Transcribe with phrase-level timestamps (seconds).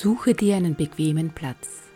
[0.00, 1.88] Suche dir einen bequemen Platz.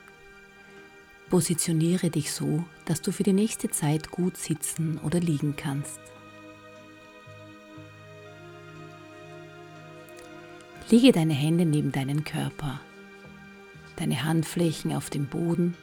[1.31, 6.01] Positioniere dich so, dass du für die nächste Zeit gut sitzen oder liegen kannst.
[10.91, 12.81] Lege deine Hände neben deinen Körper,
[13.95, 15.77] deine Handflächen auf dem Boden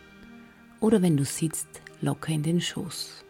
[0.82, 1.70] oder wenn du sitzt,
[2.02, 3.24] locker in den Schoß.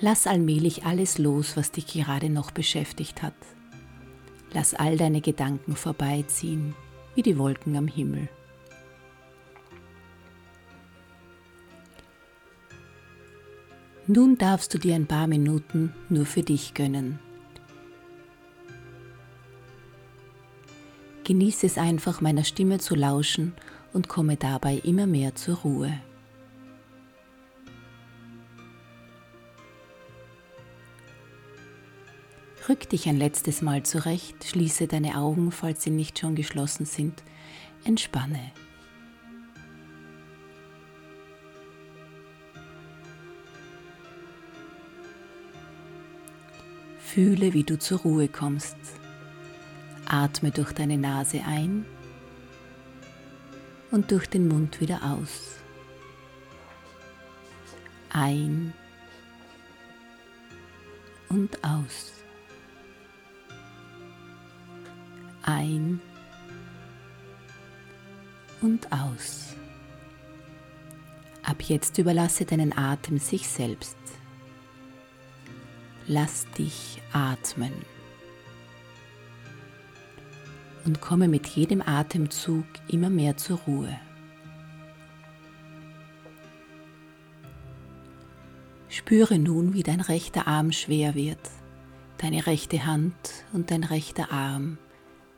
[0.00, 3.34] Lass allmählich alles los, was dich gerade noch beschäftigt hat.
[4.52, 6.74] Lass all deine Gedanken vorbeiziehen,
[7.14, 8.28] wie die Wolken am Himmel.
[14.06, 17.18] Nun darfst du dir ein paar Minuten nur für dich gönnen.
[21.24, 23.54] Genieße es einfach, meiner Stimme zu lauschen
[23.94, 25.98] und komme dabei immer mehr zur Ruhe.
[32.66, 37.22] Rück dich ein letztes Mal zurecht, schließe deine Augen, falls sie nicht schon geschlossen sind,
[37.84, 38.52] entspanne.
[46.98, 48.76] Fühle, wie du zur Ruhe kommst.
[50.06, 51.84] Atme durch deine Nase ein
[53.90, 55.56] und durch den Mund wieder aus.
[58.10, 58.72] Ein
[61.28, 62.13] und aus.
[65.46, 66.00] Ein
[68.60, 69.54] und aus.
[71.42, 73.96] Ab jetzt überlasse deinen Atem sich selbst.
[76.06, 77.72] Lass dich atmen
[80.84, 83.98] und komme mit jedem Atemzug immer mehr zur Ruhe.
[88.88, 91.40] Spüre nun, wie dein rechter Arm schwer wird,
[92.18, 93.14] deine rechte Hand
[93.52, 94.78] und dein rechter Arm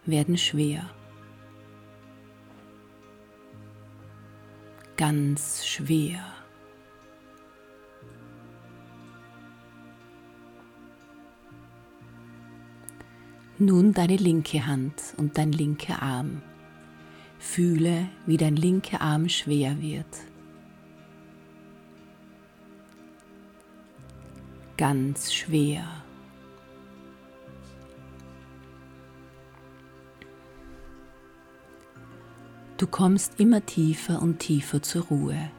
[0.07, 0.89] werden schwer.
[4.97, 6.25] Ganz schwer.
[13.59, 16.43] Nun deine linke Hand und dein linker Arm.
[17.39, 20.07] Fühle, wie dein linker Arm schwer wird.
[24.77, 26.06] Ganz schwer.
[32.77, 35.51] Du kommst immer tiefer und tiefer zur Ruhe.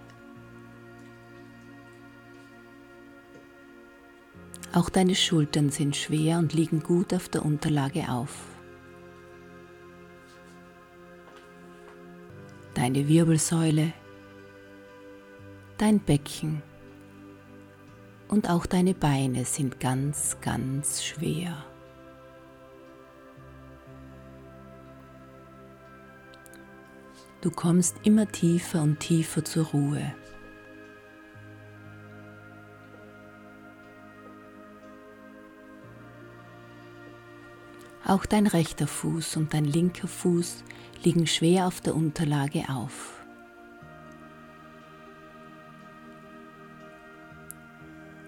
[4.71, 8.45] Auch deine Schultern sind schwer und liegen gut auf der Unterlage auf.
[12.75, 13.93] Deine Wirbelsäule,
[15.79, 16.61] dein Becken
[18.27, 21.66] und auch deine Beine sind ganz, ganz schwer.
[27.41, 30.13] Du kommst immer tiefer und tiefer zur Ruhe.
[38.05, 40.63] Auch dein rechter Fuß und dein linker Fuß
[41.03, 43.17] liegen schwer auf der Unterlage auf.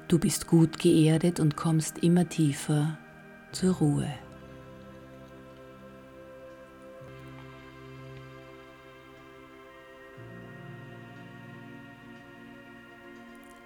[0.10, 2.98] Du bist gut geerdet und kommst immer tiefer
[3.52, 4.12] zur Ruhe.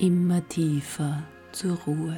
[0.03, 2.17] Immer tiefer zur Ruhe.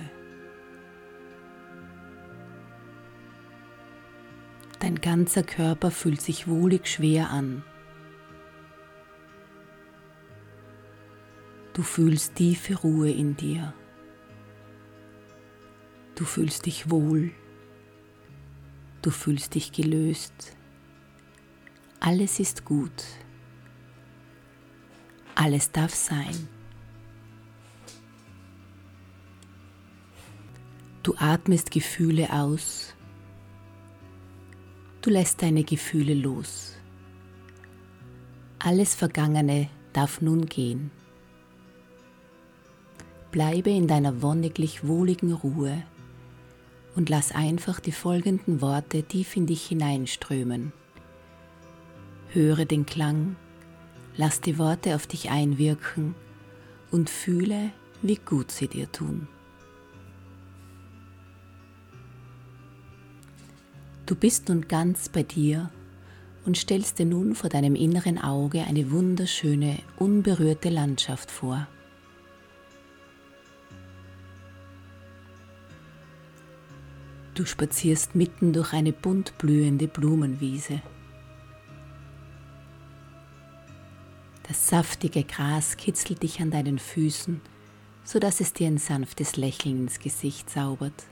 [4.79, 7.63] Dein ganzer Körper fühlt sich wohlig schwer an.
[11.73, 13.72] Du fühlst tiefe Ruhe in dir.
[16.16, 17.29] Du fühlst dich wohl.
[19.03, 20.57] Du fühlst dich gelöst.
[22.00, 23.03] Alles ist gut.
[25.35, 26.55] Alles darf sein.
[31.06, 32.96] Du atmest Gefühle aus.
[35.03, 36.78] Du lässt deine Gefühle los.
[38.58, 40.90] Alles Vergangene darf nun gehen.
[43.29, 45.84] Bleibe in deiner wonniglich wohligen Ruhe
[46.96, 50.74] und lass einfach die folgenden Worte tief in dich hineinströmen.
[52.29, 53.35] Höre den Klang,
[54.18, 56.16] lass die Worte auf dich einwirken
[56.90, 57.70] und fühle,
[58.02, 59.28] wie gut sie dir tun.
[64.05, 65.72] Du bist nun ganz bei dir
[66.46, 71.67] und stellst dir nun vor deinem inneren Auge eine wunderschöne, unberührte Landschaft vor.
[77.34, 80.81] Du spazierst mitten durch eine bunt blühende Blumenwiese.
[84.47, 87.41] Das saftige Gras kitzelt dich an deinen Füßen,
[88.03, 91.05] so dass es dir ein sanftes Lächeln ins Gesicht zaubert.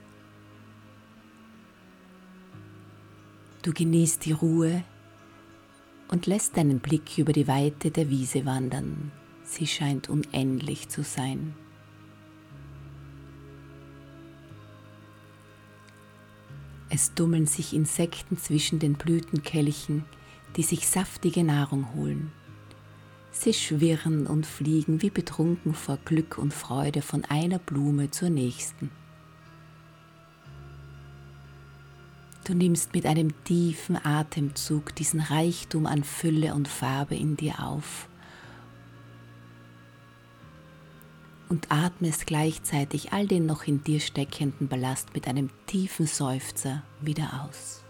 [3.63, 4.83] Du genießt die Ruhe
[6.09, 9.13] und lässt deinen Blick über die Weite der Wiese wandern.
[9.45, 11.55] Sie scheint unendlich zu sein.
[16.89, 20.03] Es dummeln sich Insekten zwischen den Blütenkelchen,
[20.57, 22.33] die sich saftige Nahrung holen.
[23.31, 28.91] Sie schwirren und fliegen wie betrunken vor Glück und Freude von einer Blume zur nächsten.
[32.45, 38.09] Du nimmst mit einem tiefen Atemzug diesen Reichtum an Fülle und Farbe in dir auf
[41.47, 47.45] und atmest gleichzeitig all den noch in dir steckenden Ballast mit einem tiefen Seufzer wieder
[47.45, 47.83] aus.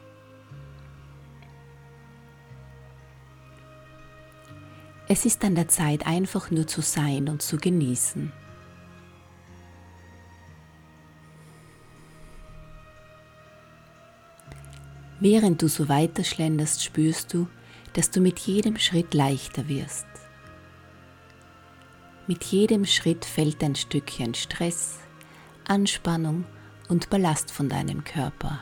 [5.08, 8.32] Es ist an der Zeit, einfach nur zu sein und zu genießen.
[15.24, 17.48] Während du so weiter schlenderst, spürst du,
[17.94, 20.06] dass du mit jedem Schritt leichter wirst.
[22.28, 25.00] Mit jedem Schritt fällt ein Stückchen Stress,
[25.66, 26.44] Anspannung
[26.90, 28.60] und Ballast von deinem Körper.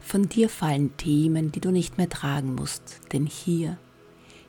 [0.00, 3.78] Von dir fallen Themen, die du nicht mehr tragen musst, denn hier,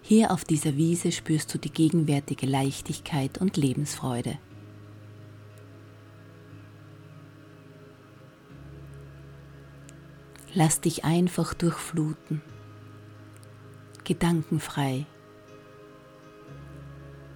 [0.07, 4.37] hier auf dieser Wiese spürst du die gegenwärtige Leichtigkeit und Lebensfreude.
[10.53, 12.41] Lass dich einfach durchfluten,
[14.05, 15.05] gedankenfrei,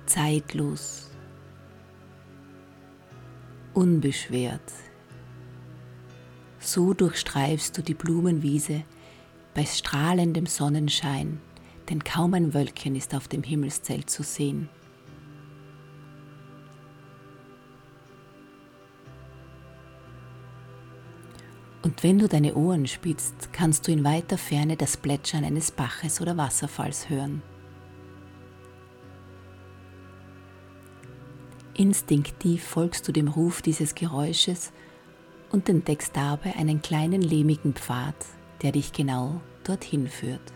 [0.05, 1.09] zeitlos,
[3.73, 4.71] unbeschwert.
[6.61, 8.83] So durchstreifst du die Blumenwiese
[9.53, 11.41] bei strahlendem Sonnenschein,
[11.91, 14.69] denn kaum ein Wölkchen ist auf dem Himmelszelt zu sehen.
[21.81, 26.21] Und wenn du deine Ohren spitzt, kannst du in weiter Ferne das Plätschern eines Baches
[26.21, 27.41] oder Wasserfalls hören.
[31.73, 34.71] Instinktiv folgst du dem Ruf dieses Geräusches
[35.51, 38.15] und entdeckst dabei einen kleinen lehmigen Pfad,
[38.61, 40.53] der dich genau dorthin führt.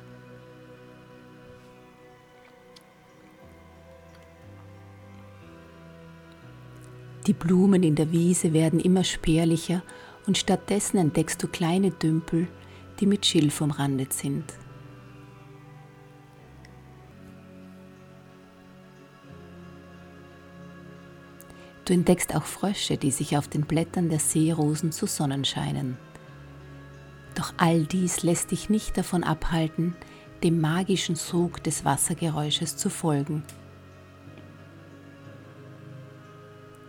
[7.27, 9.81] Die Blumen in der Wiese werden immer spärlicher
[10.27, 12.47] und stattdessen entdeckst du kleine Dümpel,
[12.99, 14.53] die mit Schilf umrandet sind.
[21.85, 25.97] Du entdeckst auch Frösche, die sich auf den Blättern der Seerosen zu Sonnen scheinen.
[27.35, 29.95] Doch all dies lässt dich nicht davon abhalten,
[30.43, 33.43] dem magischen Sog des Wassergeräusches zu folgen.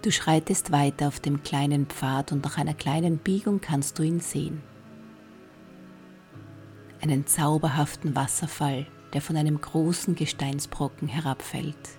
[0.07, 4.21] Du schreitest weiter auf dem kleinen Pfad und nach einer kleinen Biegung kannst du ihn
[4.21, 4.63] sehen.
[7.03, 11.99] Einen zauberhaften Wasserfall, der von einem großen Gesteinsbrocken herabfällt.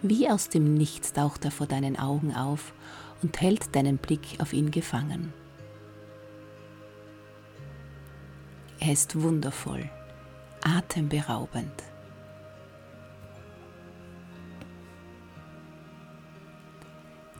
[0.00, 2.72] Wie aus dem Nichts taucht er vor deinen Augen auf
[3.20, 5.32] und hält deinen Blick auf ihn gefangen.
[8.78, 9.90] Er ist wundervoll,
[10.62, 11.82] atemberaubend.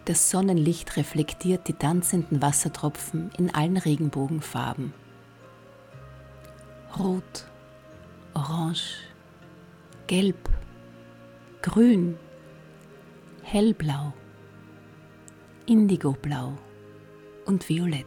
[0.07, 4.93] Das Sonnenlicht reflektiert die tanzenden Wassertropfen in allen Regenbogenfarben.
[6.99, 7.47] Rot,
[8.35, 8.99] Orange,
[10.07, 10.51] Gelb,
[11.63, 12.19] Grün,
[13.43, 14.13] Hellblau,
[15.65, 16.53] Indigoblau
[17.47, 18.05] und Violett.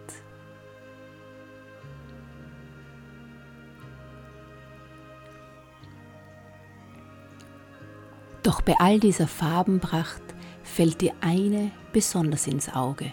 [8.43, 10.26] Doch bei all dieser Farbenpracht
[10.67, 13.11] fällt dir eine besonders ins Auge.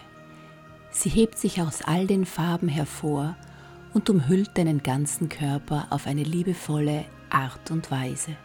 [0.91, 3.35] Sie hebt sich aus all den Farben hervor
[3.93, 8.35] und umhüllt deinen ganzen Körper auf eine liebevolle Art und Weise.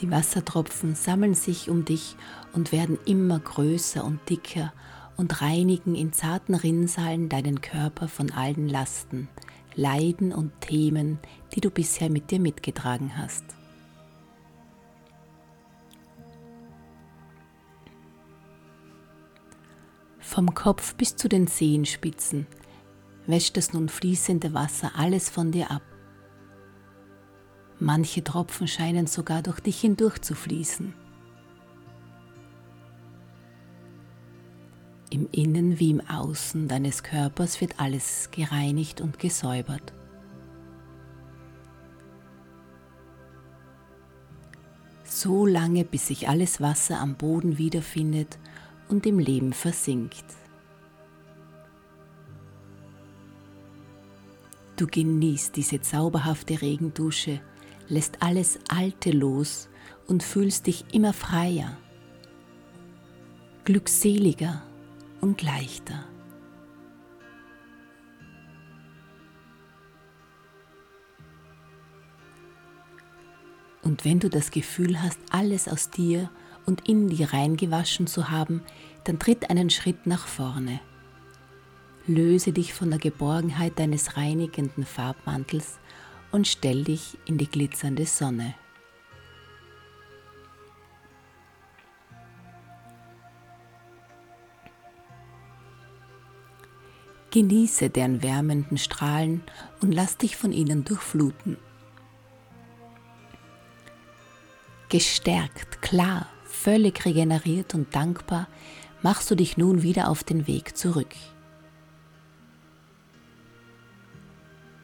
[0.00, 2.16] Die Wassertropfen sammeln sich um dich
[2.52, 4.72] und werden immer größer und dicker
[5.16, 9.28] und reinigen in zarten Rinnsalen deinen Körper von allen Lasten,
[9.76, 11.18] Leiden und Themen,
[11.54, 13.44] die du bisher mit dir mitgetragen hast.
[20.18, 22.46] Vom Kopf bis zu den Zehenspitzen
[23.26, 25.82] wäscht das nun fließende Wasser alles von dir ab.
[27.78, 30.94] Manche Tropfen scheinen sogar durch dich hindurch zu fließen.
[35.10, 39.92] Im Innen wie im Außen deines Körpers wird alles gereinigt und gesäubert.
[45.04, 48.38] So lange, bis sich alles Wasser am Boden wiederfindet
[48.88, 50.24] und im Leben versinkt.
[54.76, 57.40] Du genießt diese zauberhafte Regendusche,
[57.88, 59.68] lässt alles Alte los
[60.06, 61.78] und fühlst dich immer freier,
[63.64, 64.62] glückseliger
[65.20, 66.04] und leichter.
[73.82, 76.28] Und wenn du das Gefühl hast, alles aus dir
[76.66, 78.62] und in dir reingewaschen zu haben,
[79.04, 80.80] dann tritt einen Schritt nach vorne.
[82.08, 85.78] Löse dich von der Geborgenheit deines reinigenden Farbmantels
[86.32, 88.54] und stell dich in die glitzernde Sonne.
[97.30, 99.42] Genieße deren wärmenden Strahlen
[99.80, 101.58] und lass dich von ihnen durchfluten.
[104.88, 108.48] Gestärkt, klar, völlig regeneriert und dankbar
[109.02, 111.14] machst du dich nun wieder auf den Weg zurück.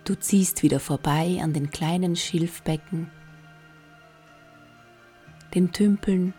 [0.04, 3.10] Du ziehst wieder vorbei an den kleinen Schilfbecken,
[5.54, 6.34] den Tümpeln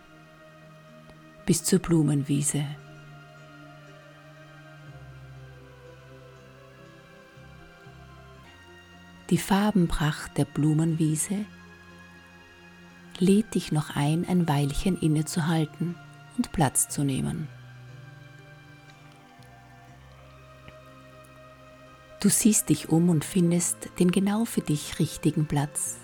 [1.46, 2.64] bis zur Blumenwiese.
[9.34, 11.44] Die Farbenpracht der Blumenwiese
[13.18, 15.96] lädt dich noch ein, ein Weilchen innezuhalten
[16.36, 17.48] und Platz zu nehmen.
[22.20, 25.96] Du siehst dich um und findest den genau für dich richtigen Platz,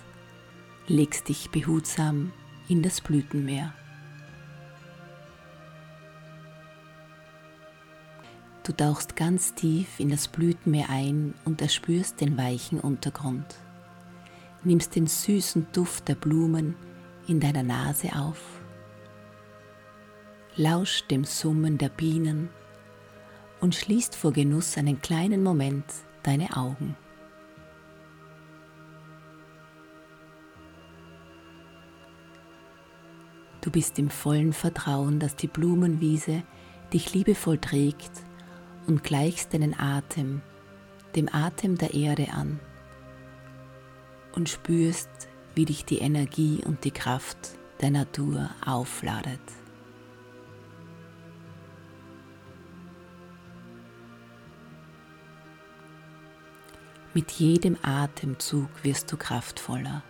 [0.88, 2.32] legst dich behutsam
[2.66, 3.72] in das Blütenmeer.
[8.70, 13.56] Du tauchst ganz tief in das Blütenmeer ein und erspürst den weichen Untergrund.
[14.62, 16.76] Nimmst den süßen Duft der Blumen
[17.26, 18.40] in deiner Nase auf.
[20.54, 22.48] Lauscht dem Summen der Bienen
[23.60, 25.86] und schließt vor Genuss einen kleinen Moment
[26.22, 26.94] deine Augen.
[33.62, 36.44] Du bist im vollen Vertrauen, dass die Blumenwiese
[36.92, 38.29] dich liebevoll trägt
[38.86, 40.42] und gleichst deinen Atem
[41.16, 42.60] dem Atem der Erde an
[44.32, 45.10] und spürst,
[45.54, 49.40] wie dich die Energie und die Kraft der Natur aufladet.
[57.12, 60.04] Mit jedem Atemzug wirst du kraftvoller.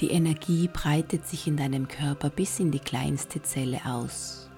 [0.00, 4.50] Die Energie breitet sich in deinem Körper bis in die kleinste Zelle aus.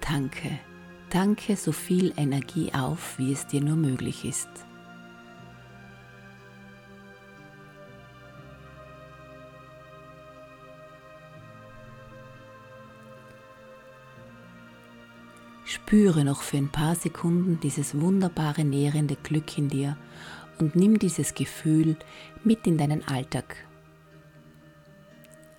[0.00, 0.58] Danke,
[1.10, 4.48] danke so viel Energie auf, wie es dir nur möglich ist.
[15.94, 19.96] Spüre noch für ein paar Sekunden dieses wunderbare nährende Glück in dir
[20.58, 21.96] und nimm dieses Gefühl
[22.42, 23.54] mit in deinen Alltag,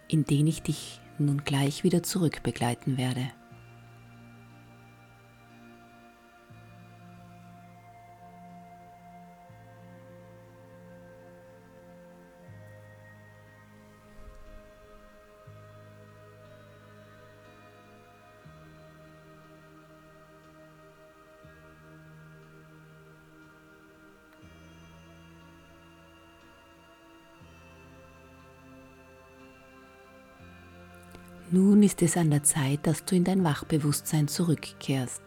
[0.09, 3.31] in den ich dich nun gleich wieder zurückbegleiten werde.
[31.51, 35.21] Nun ist es an der Zeit, dass du in dein Wachbewusstsein zurückkehrst.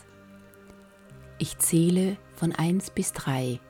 [1.38, 3.60] Ich zähle von 1 bis 3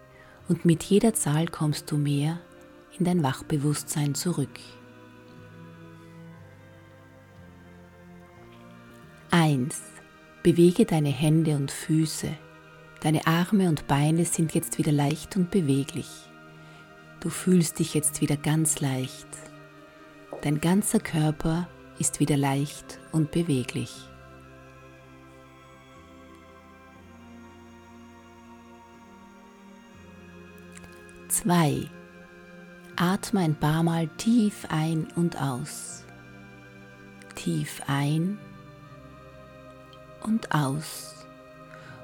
[0.49, 2.40] und mit jeder Zahl kommst du mehr
[2.99, 4.59] in dein Wachbewusstsein zurück.
[9.31, 9.83] 1.
[10.43, 12.35] Bewege deine Hände und Füße.
[13.02, 16.09] Deine Arme und Beine sind jetzt wieder leicht und beweglich.
[17.21, 19.28] Du fühlst dich jetzt wieder ganz leicht.
[20.40, 24.09] Dein ganzer Körper ist wieder leicht und beweglich.
[31.28, 31.88] Zwei.
[32.97, 36.05] Atme ein paar Mal tief ein und aus.
[37.37, 38.38] Tief ein
[40.23, 41.14] und aus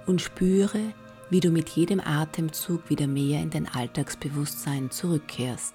[0.07, 0.93] und spüre,
[1.31, 5.75] wie du mit jedem Atemzug wieder mehr in dein Alltagsbewusstsein zurückkehrst.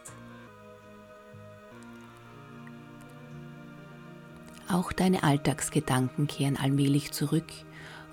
[4.71, 7.51] Auch deine Alltagsgedanken kehren allmählich zurück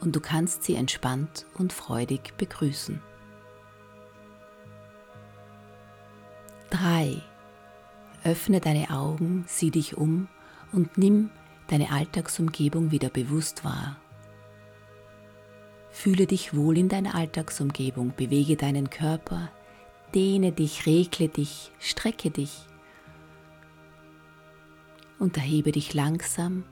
[0.01, 3.01] und du kannst sie entspannt und freudig begrüßen.
[6.71, 7.23] 3.
[8.25, 10.29] Öffne deine Augen, sieh dich um
[10.73, 11.31] und nimm
[11.69, 13.97] deine Alltagsumgebung wieder bewusst wahr.
[15.91, 19.51] Fühle dich wohl in deiner Alltagsumgebung, bewege deinen Körper,
[20.15, 22.67] dehne dich, regle dich, strecke dich
[25.19, 26.65] und erhebe dich langsam,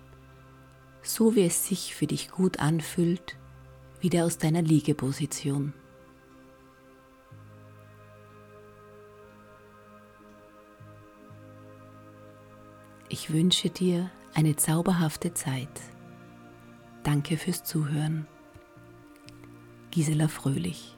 [1.03, 3.37] so wie es sich für dich gut anfühlt,
[4.01, 5.73] wieder aus deiner Liegeposition.
[13.09, 15.81] Ich wünsche dir eine zauberhafte Zeit.
[17.05, 18.27] Danke fürs Zuhören.
[19.91, 20.94] Gisela Fröhlich